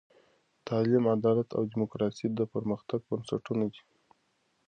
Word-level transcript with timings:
تعلیم، 0.67 1.03
عدالت 1.15 1.49
او 1.57 1.63
دیموکراسي 1.71 2.27
د 2.37 2.39
پرمختګ 2.53 2.99
بنسټونه 3.09 3.65
دي. 3.73 3.81